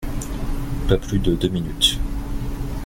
[0.87, 1.99] Pas plus de deux minutes.